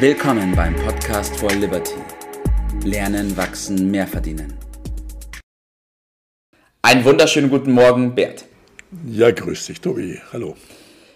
[0.00, 1.96] Willkommen beim Podcast for Liberty.
[2.84, 4.54] Lernen, wachsen, mehr verdienen.
[6.82, 8.44] Einen wunderschönen guten Morgen, Bert.
[9.10, 10.20] Ja, grüß dich, Tobi.
[10.32, 10.54] Hallo.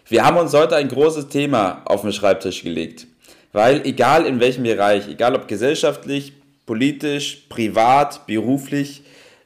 [0.09, 3.07] Wir haben uns heute ein großes Thema auf den Schreibtisch gelegt,
[3.53, 6.33] weil egal in welchem Bereich, egal ob gesellschaftlich,
[6.67, 9.05] politisch, privat, beruflich,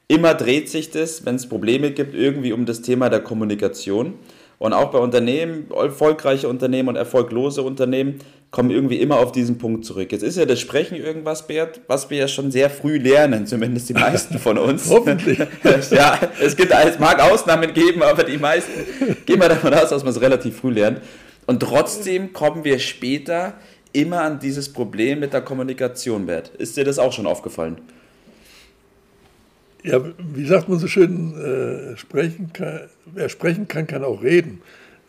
[0.08, 4.14] immer dreht sich das, wenn es Probleme gibt, irgendwie um das Thema der Kommunikation.
[4.58, 8.20] Und auch bei Unternehmen, erfolgreiche Unternehmen und erfolglose Unternehmen,
[8.50, 10.12] kommen irgendwie immer auf diesen Punkt zurück.
[10.12, 13.88] Jetzt ist ja das Sprechen irgendwas, Bert, was wir ja schon sehr früh lernen, zumindest
[13.88, 14.88] die meisten von uns.
[14.90, 15.38] Hoffentlich.
[15.90, 18.72] ja, es, gibt, es mag Ausnahmen geben, aber die meisten
[19.26, 21.00] gehen wir davon aus, dass man es relativ früh lernt.
[21.46, 23.54] Und trotzdem kommen wir später
[23.92, 26.50] immer an dieses Problem mit der Kommunikation, Bert.
[26.58, 27.78] Ist dir das auch schon aufgefallen?
[29.82, 34.60] Ja, wie sagt man so schön, äh, sprechen kann, wer sprechen kann, kann auch reden.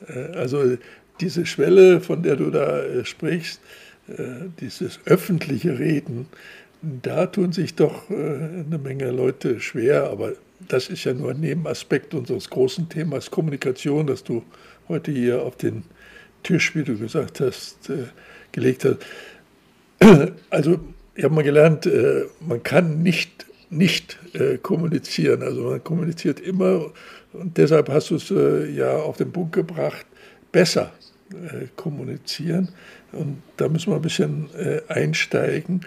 [0.08, 0.77] Äh, also
[1.20, 3.62] diese Schwelle, von der du da äh, sprichst,
[4.08, 6.28] äh, dieses öffentliche Reden,
[6.81, 10.33] da tun sich doch äh, eine Menge Leute schwer, aber
[10.67, 14.44] das ist ja nur ein Nebenaspekt unseres großen Themas Kommunikation, das du
[14.88, 15.83] heute hier auf den
[16.44, 17.91] Tisch, wie du gesagt hast,
[18.52, 18.97] gelegt hast.
[20.50, 20.80] Also
[21.16, 21.89] ich habe mal gelernt,
[22.39, 24.17] man kann nicht nicht
[24.61, 25.44] kommunizieren.
[25.44, 26.91] Also man kommuniziert immer
[27.34, 28.30] und deshalb hast du es
[28.75, 30.06] ja auf den Punkt gebracht,
[30.52, 30.94] besser
[31.31, 32.70] äh, kommunizieren.
[33.11, 35.81] Und da müssen wir ein bisschen äh, einsteigen.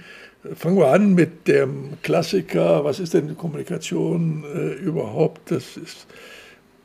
[0.55, 5.51] Fangen wir an mit dem Klassiker, was ist denn Kommunikation äh, überhaupt?
[5.51, 6.07] Das ist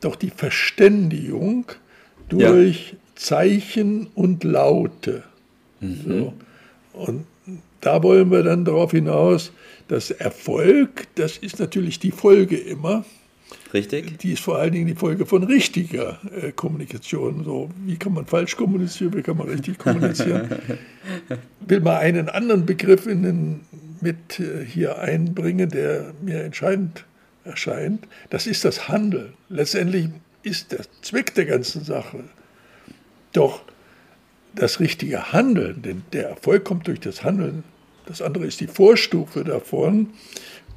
[0.00, 1.66] doch die Verständigung
[2.28, 2.98] durch ja.
[3.14, 5.22] Zeichen und Laute.
[5.80, 6.02] Mhm.
[6.06, 6.34] So.
[6.92, 7.26] Und
[7.80, 9.52] da wollen wir dann darauf hinaus,
[9.88, 13.04] dass Erfolg, das ist natürlich die Folge immer.
[13.72, 14.18] Richtig.
[14.18, 17.44] Die ist vor allen Dingen die Folge von richtiger äh, Kommunikation.
[17.44, 20.48] So, wie kann man falsch kommunizieren, wie kann man richtig kommunizieren?
[21.60, 23.60] Will mal einen anderen Begriff in den,
[24.00, 27.04] mit äh, hier einbringen, der mir entscheidend
[27.44, 28.06] erscheint.
[28.30, 29.34] Das ist das Handeln.
[29.48, 30.08] Letztendlich
[30.42, 32.24] ist der Zweck der ganzen Sache
[33.32, 33.62] doch
[34.54, 37.62] das richtige Handeln, denn der Erfolg kommt durch das Handeln
[38.06, 40.10] das andere ist die Vorstufe davon.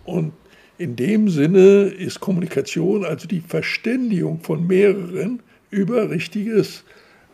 [0.04, 0.34] Und
[0.80, 6.84] in dem Sinne ist Kommunikation also die Verständigung von mehreren über richtiges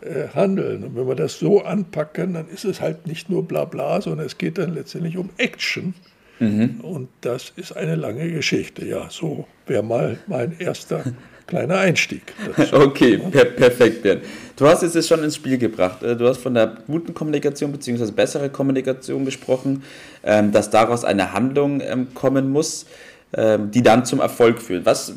[0.01, 0.83] äh, Handeln.
[0.83, 4.37] Und wenn wir das so anpacken, dann ist es halt nicht nur Blabla, sondern es
[4.37, 5.93] geht dann letztendlich um Action.
[6.39, 6.81] Mhm.
[6.81, 8.85] Und das ist eine lange Geschichte.
[8.85, 11.03] Ja, so wäre mal mein erster
[11.47, 12.33] kleiner Einstieg.
[12.57, 12.75] Dazu.
[12.81, 14.23] Okay, per perfekt, Bernd.
[14.55, 16.01] Du hast es jetzt schon ins Spiel gebracht.
[16.01, 18.11] Äh, du hast von der guten Kommunikation bzw.
[18.11, 19.83] bessere Kommunikation gesprochen,
[20.23, 22.85] ähm, dass daraus eine Handlung ähm, kommen muss,
[23.33, 24.85] die dann zum Erfolg führt.
[24.85, 25.13] Was,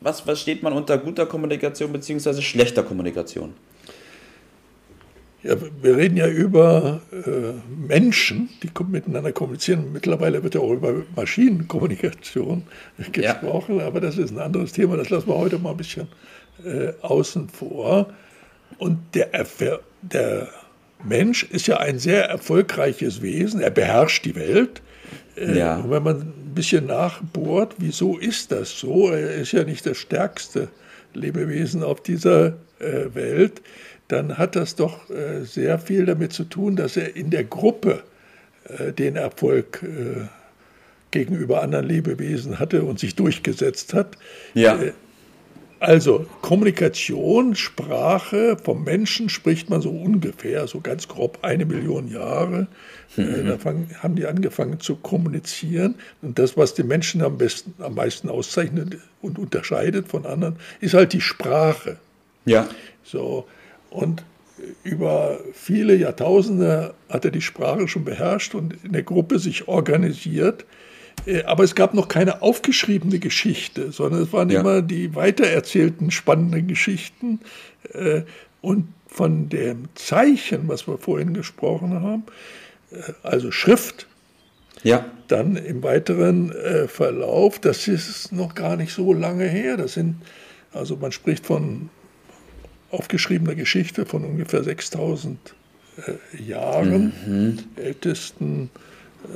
[0.00, 2.42] was versteht man unter guter Kommunikation bzw.
[2.42, 3.54] schlechter Kommunikation?
[5.42, 9.92] Ja, wir reden ja über äh, Menschen, die miteinander kommunizieren.
[9.92, 12.62] Mittlerweile wird ja auch über Maschinenkommunikation
[13.12, 13.86] gesprochen, ja.
[13.86, 14.96] aber das ist ein anderes Thema.
[14.96, 16.06] Das lassen wir heute mal ein bisschen
[16.64, 18.12] äh, außen vor.
[18.78, 19.30] Und der,
[20.02, 20.48] der
[21.02, 23.60] Mensch ist ja ein sehr erfolgreiches Wesen.
[23.60, 24.80] Er beherrscht die Welt.
[25.36, 25.78] Äh, ja.
[25.78, 29.08] Und wenn man ein bisschen nachbohrt, wieso ist das so?
[29.10, 30.68] Er ist ja nicht das stärkste
[31.14, 33.62] Lebewesen auf dieser äh, Welt
[34.12, 38.02] dann hat das doch äh, sehr viel damit zu tun, dass er in der Gruppe
[38.64, 39.84] äh, den Erfolg
[41.10, 44.18] gegenüber anderen Lebewesen hatte und sich durchgesetzt hat.
[44.54, 44.78] Ja.
[45.82, 52.68] Also Kommunikation, Sprache, vom Menschen spricht man so ungefähr, so ganz grob eine Million Jahre.
[53.16, 53.48] Mhm.
[53.48, 55.96] Da fang, haben die angefangen zu kommunizieren.
[56.22, 60.94] Und das, was die Menschen am, besten, am meisten auszeichnet und unterscheidet von anderen, ist
[60.94, 61.96] halt die Sprache.
[62.44, 62.68] Ja.
[63.02, 63.48] So,
[63.90, 64.22] und
[64.84, 70.64] über viele Jahrtausende hat er die Sprache schon beherrscht und in der Gruppe sich organisiert.
[71.26, 74.60] Äh, aber es gab noch keine aufgeschriebene Geschichte, sondern es waren ja.
[74.60, 77.40] immer die weitererzählten spannenden Geschichten.
[77.92, 78.22] Äh,
[78.60, 82.24] und von dem Zeichen, was wir vorhin gesprochen haben,
[82.90, 84.06] äh, also Schrift,
[84.82, 85.04] ja.
[85.28, 86.52] dann im weiteren
[86.88, 89.76] Verlauf, das ist noch gar nicht so lange her.
[89.76, 90.16] Das sind,
[90.72, 91.88] also man spricht von
[92.92, 95.54] aufgeschriebener Geschichte von ungefähr 6000
[95.96, 97.58] äh, Jahren, mhm.
[97.76, 98.70] ältesten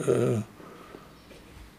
[0.06, 0.40] äh,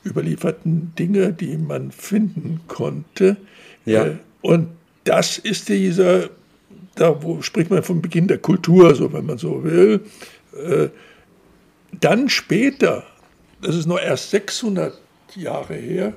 [0.07, 3.37] überlieferten Dinge, die man finden konnte.
[3.85, 4.05] Ja.
[4.05, 4.69] Äh, und
[5.03, 6.29] das ist dieser,
[6.95, 10.01] da wo spricht man vom Beginn der Kultur, so wenn man so will.
[10.53, 10.89] Äh,
[11.99, 13.03] dann später,
[13.61, 14.99] das ist noch erst 600
[15.35, 16.13] Jahre her,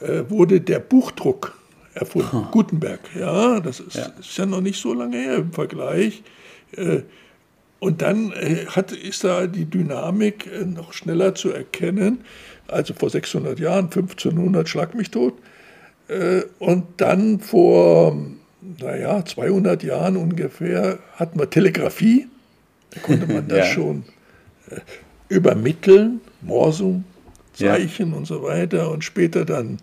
[0.00, 1.56] äh, wurde der Buchdruck
[1.94, 2.44] erfunden.
[2.44, 2.50] Hm.
[2.50, 4.06] Gutenberg, ja, das ist ja.
[4.18, 4.46] ist ja.
[4.46, 6.22] noch nicht so lange her im Vergleich.
[7.82, 12.20] Und dann äh, hat, ist da die Dynamik äh, noch schneller zu erkennen.
[12.68, 15.34] Also vor 600 Jahren, 1500, schlag mich tot.
[16.06, 18.16] Äh, und dann vor,
[18.78, 22.28] naja, 200 Jahren ungefähr hatten wir Telegrafie.
[22.92, 23.64] Da konnte man das ja.
[23.74, 24.04] schon
[25.28, 27.02] übermitteln, Morsum,
[27.52, 28.16] Zeichen ja.
[28.16, 28.92] und so weiter.
[28.92, 29.78] Und später dann,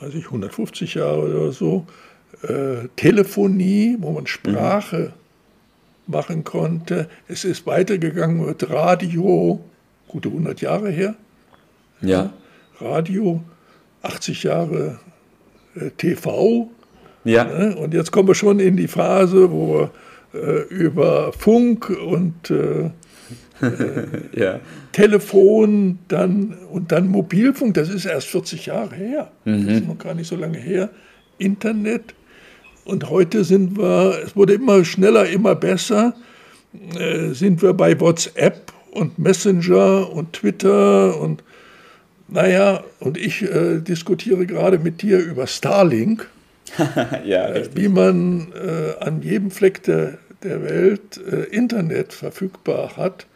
[0.00, 1.86] weiß ich, 150 Jahre oder so,
[2.96, 5.20] Telefonie, wo man Sprache mhm
[6.10, 7.08] machen konnte.
[7.28, 9.60] Es ist weitergegangen mit Radio,
[10.08, 11.14] gute 100 Jahre her.
[12.00, 12.32] Ja.
[12.80, 13.42] Radio,
[14.02, 14.98] 80 Jahre
[15.74, 16.70] äh, TV.
[17.24, 17.44] Ja.
[17.44, 17.76] Ne?
[17.76, 19.90] Und jetzt kommen wir schon in die Phase, wo wir
[20.34, 22.90] äh, über Funk und äh,
[24.34, 24.60] ja.
[24.92, 29.30] Telefon dann, und dann Mobilfunk, das ist erst 40 Jahre her.
[29.44, 29.66] Mhm.
[29.66, 30.90] Das ist noch gar nicht so lange her.
[31.38, 32.14] Internet,
[32.84, 36.14] und heute sind wir, es wurde immer schneller, immer besser,
[36.98, 41.42] äh, sind wir bei WhatsApp und Messenger und Twitter und
[42.28, 46.28] naja, und ich äh, diskutiere gerade mit dir über Starlink,
[47.24, 53.26] ja, äh, wie man äh, an jedem Fleck der, der Welt äh, Internet verfügbar hat,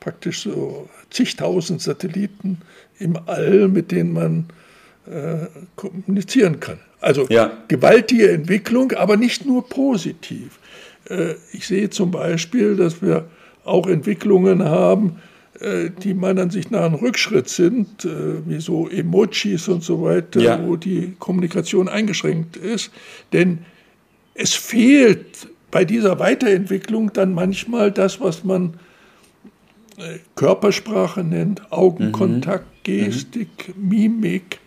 [0.00, 2.58] praktisch so zigtausend Satelliten
[2.98, 4.46] im All, mit denen man
[5.06, 6.80] äh, kommunizieren kann.
[7.00, 7.52] Also ja.
[7.68, 10.58] gewaltige Entwicklung, aber nicht nur positiv.
[11.08, 13.26] Äh, ich sehe zum Beispiel, dass wir
[13.64, 15.20] auch Entwicklungen haben,
[15.60, 20.40] äh, die meiner Ansicht nach ein Rückschritt sind, äh, wie so Emojis und so weiter,
[20.40, 20.66] ja.
[20.66, 22.90] wo die Kommunikation eingeschränkt ist.
[23.32, 23.58] Denn
[24.34, 28.74] es fehlt bei dieser Weiterentwicklung dann manchmal das, was man
[30.34, 32.82] Körpersprache nennt, Augenkontakt, mhm.
[32.84, 33.88] Gestik, mhm.
[33.88, 34.60] Mimik.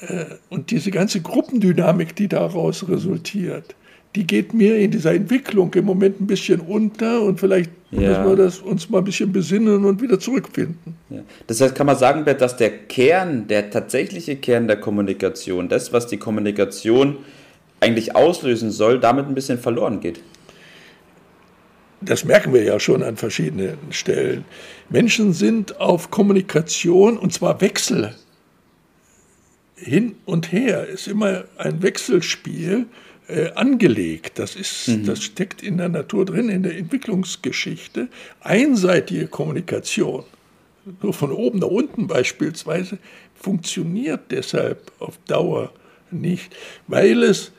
[0.00, 3.74] Äh, und diese ganze Gruppendynamik, die daraus resultiert,
[4.14, 8.00] die geht mir in dieser Entwicklung im Moment ein bisschen unter und vielleicht ja.
[8.00, 10.96] müssen wir das uns mal ein bisschen besinnen und wieder zurückfinden.
[11.10, 11.20] Ja.
[11.46, 15.92] Das heißt, kann man sagen, Bert, dass der Kern, der tatsächliche Kern der Kommunikation, das,
[15.92, 17.18] was die Kommunikation
[17.80, 20.20] eigentlich auslösen soll, damit ein bisschen verloren geht?
[22.00, 24.44] Das merken wir ja schon an verschiedenen Stellen.
[24.88, 28.14] Menschen sind auf Kommunikation und zwar Wechsel
[29.76, 32.86] hin und her ist immer ein Wechselspiel
[33.28, 34.38] äh, angelegt.
[34.38, 35.04] Das, ist, mhm.
[35.04, 38.08] das steckt in der Natur drin, in der Entwicklungsgeschichte.
[38.40, 40.24] Einseitige Kommunikation,
[41.02, 42.98] nur von oben nach unten beispielsweise,
[43.34, 45.72] funktioniert deshalb auf Dauer
[46.10, 46.54] nicht,
[46.86, 47.52] weil es,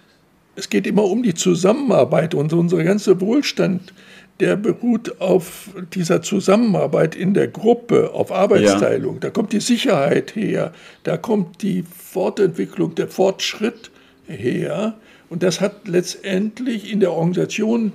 [0.55, 3.93] es geht immer um die Zusammenarbeit und unser ganzer Wohlstand
[4.39, 9.15] der beruht auf dieser Zusammenarbeit in der Gruppe, auf Arbeitsteilung.
[9.15, 9.19] Ja.
[9.21, 10.73] Da kommt die Sicherheit her,
[11.03, 13.89] da kommt die Fortentwicklung, der Fortschritt
[14.27, 14.95] her.
[15.29, 17.93] Und das hat letztendlich in der Organisation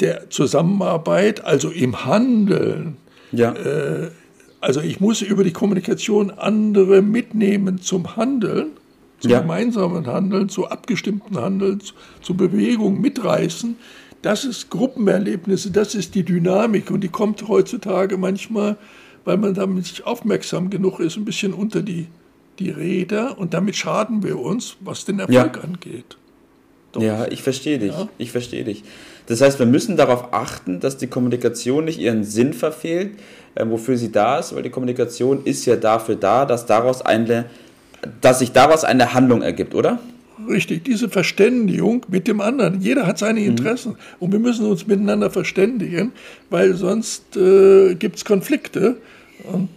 [0.00, 2.96] der Zusammenarbeit, also im Handeln,
[3.32, 3.52] ja.
[3.52, 4.10] äh,
[4.60, 8.72] also ich muss über die Kommunikation andere mitnehmen zum Handeln,
[9.20, 9.40] zum ja.
[9.40, 13.76] gemeinsamen Handeln, zu abgestimmten Handeln, zu, zur Bewegung mitreißen.
[14.22, 18.76] Das ist Gruppenerlebnisse, das ist die Dynamik und die kommt heutzutage manchmal,
[19.24, 22.06] weil man damit nicht aufmerksam genug ist, ein bisschen unter die,
[22.58, 25.62] die Räder und damit schaden wir uns, was den Erfolg ja.
[25.62, 26.16] angeht.
[26.92, 27.02] Doch.
[27.02, 27.92] Ja, ich verstehe dich.
[27.92, 28.08] Ja.
[28.18, 28.82] Ich verstehe dich.
[29.26, 33.12] Das heißt, wir müssen darauf achten, dass die Kommunikation nicht ihren Sinn verfehlt,
[33.54, 37.46] äh, wofür sie da ist, weil die Kommunikation ist ja dafür da, dass daraus eine,
[38.20, 40.00] dass sich daraus eine Handlung ergibt, oder?
[40.48, 42.80] Richtig, diese Verständigung mit dem anderen.
[42.80, 43.46] Jeder hat seine mhm.
[43.46, 43.96] Interessen mhm.
[44.20, 46.12] und wir müssen uns miteinander verständigen,
[46.48, 48.96] weil sonst äh, gibt es Konflikte
[49.44, 49.68] und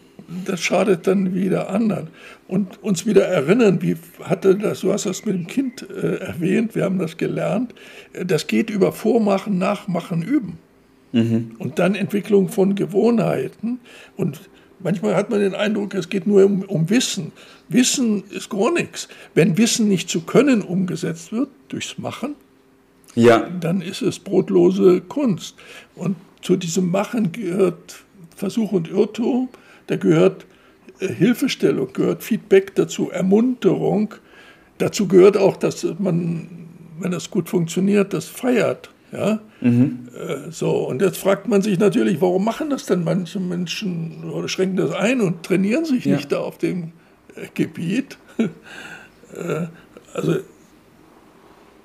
[0.46, 2.08] das schadet dann wieder anderen.
[2.48, 6.76] Und uns wieder erinnern, wie hatte das, du hast das mit dem Kind äh, erwähnt,
[6.76, 7.74] wir haben das gelernt,
[8.26, 10.58] das geht über Vormachen, Nachmachen, Üben.
[11.14, 11.56] Mhm.
[11.60, 13.80] Und dann Entwicklung von Gewohnheiten.
[14.18, 14.42] Und
[14.84, 17.32] manchmal hat man den Eindruck, es geht nur um, um Wissen.
[17.70, 19.08] Wissen ist gar nichts.
[19.34, 22.36] Wenn Wissen nicht zu können umgesetzt wird, durchs Machen,
[23.16, 23.50] ja.
[23.60, 25.56] dann ist es brotlose Kunst.
[25.96, 28.04] Und zu diesem Machen gehört
[28.36, 29.50] Versuch und Irrtum,
[29.88, 30.46] da gehört
[31.00, 34.16] äh, Hilfestellung, gehört Feedback dazu, Ermunterung.
[34.78, 36.48] Dazu gehört auch, dass man,
[37.00, 38.90] wenn das gut funktioniert, das feiert.
[39.14, 39.40] Ja?
[39.62, 40.10] Mhm.
[40.18, 44.48] Äh, so, und jetzt fragt man sich natürlich, warum machen das denn manche Menschen oder
[44.48, 46.16] schränken das ein und trainieren sich ja.
[46.16, 46.92] nicht da auf dem
[47.54, 48.18] Gebiet.
[49.36, 49.66] Äh,
[50.14, 50.36] also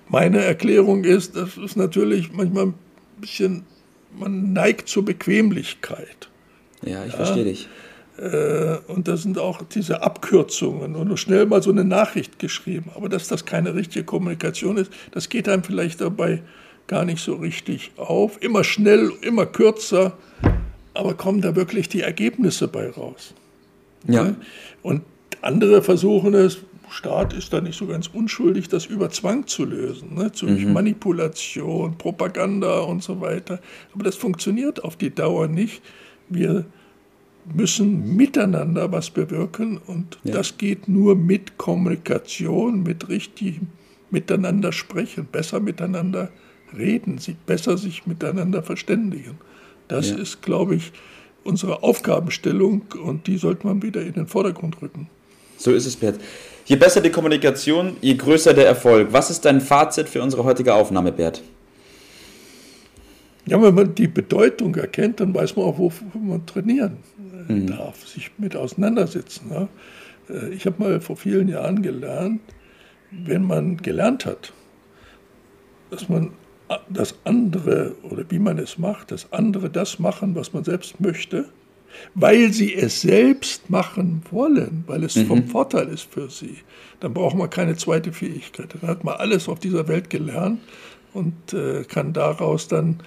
[0.08, 2.74] meine Erklärung ist, das ist natürlich manchmal ein
[3.22, 3.64] bisschen,
[4.14, 6.28] man neigt zur Bequemlichkeit.
[6.82, 7.16] Ja, ich ja?
[7.16, 7.68] verstehe dich.
[8.18, 12.90] Äh, und da sind auch diese Abkürzungen und nur schnell mal so eine Nachricht geschrieben.
[12.94, 16.42] Aber dass das keine richtige Kommunikation ist, das geht einem vielleicht dabei
[16.88, 18.42] gar nicht so richtig auf.
[18.42, 20.18] Immer schnell, immer kürzer,
[20.94, 23.34] aber kommen da wirklich die Ergebnisse bei raus?
[24.06, 24.34] Ja.
[24.82, 25.02] Und
[25.42, 26.58] andere versuchen es,
[26.90, 30.32] Staat ist da nicht so ganz unschuldig, das über Zwang zu lösen, ne?
[30.38, 30.72] durch mhm.
[30.72, 33.60] Manipulation, Propaganda und so weiter.
[33.94, 35.82] Aber das funktioniert auf die Dauer nicht.
[36.30, 36.64] Wir
[37.54, 40.34] müssen miteinander was bewirken und ja.
[40.34, 43.60] das geht nur mit Kommunikation, mit richtig
[44.10, 46.30] miteinander sprechen, besser miteinander
[46.76, 49.38] reden, sich besser sich miteinander verständigen.
[49.88, 50.16] Das ja.
[50.16, 50.92] ist, glaube ich,
[51.44, 55.08] unsere Aufgabenstellung und die sollte man wieder in den Vordergrund rücken.
[55.56, 56.20] So ist es, Bert.
[56.66, 59.08] Je besser die Kommunikation, je größer der Erfolg.
[59.12, 61.42] Was ist dein Fazit für unsere heutige Aufnahme, Bert?
[63.46, 66.98] Ja, wenn man die Bedeutung erkennt, dann weiß man auch, wofür man trainieren
[67.48, 67.68] mhm.
[67.68, 69.50] darf, sich mit auseinandersetzen.
[69.50, 69.68] Ja.
[70.28, 72.40] Äh, ich habe mal vor vielen Jahren gelernt,
[73.10, 74.52] wenn man gelernt hat,
[75.90, 76.32] dass man
[76.88, 81.46] das andere oder wie man es macht, das andere das machen, was man selbst möchte,
[82.14, 85.26] weil sie es selbst machen wollen, weil es mhm.
[85.26, 86.58] vom Vorteil ist für sie,
[87.00, 88.74] dann braucht man keine zweite Fähigkeit.
[88.74, 90.60] Dann hat man alles auf dieser Welt gelernt
[91.14, 93.00] und äh, kann daraus dann,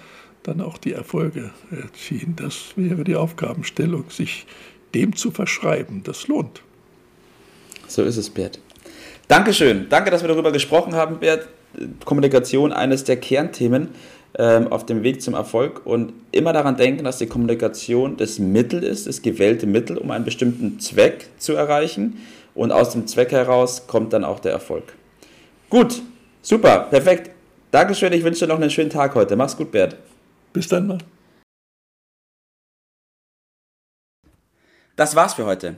[0.43, 2.35] dann auch die Erfolge erzielen.
[2.35, 4.45] Das wäre die Aufgabenstellung, sich
[4.93, 6.03] dem zu verschreiben.
[6.03, 6.63] Das lohnt.
[7.87, 8.59] So ist es, Bert.
[9.27, 9.87] Dankeschön.
[9.89, 11.47] Danke, dass wir darüber gesprochen haben, Bert.
[12.05, 13.89] Kommunikation eines der Kernthemen
[14.37, 18.83] ähm, auf dem Weg zum Erfolg und immer daran denken, dass die Kommunikation das Mittel
[18.83, 22.17] ist, das gewählte Mittel, um einen bestimmten Zweck zu erreichen
[22.55, 24.93] und aus dem Zweck heraus kommt dann auch der Erfolg.
[25.69, 26.01] Gut,
[26.41, 27.31] super, perfekt.
[27.71, 29.35] Dankeschön, ich wünsche dir noch einen schönen Tag heute.
[29.35, 29.95] Mach's gut, Bert.
[30.53, 30.97] Bis dann mal.
[34.97, 35.77] Das war's für heute.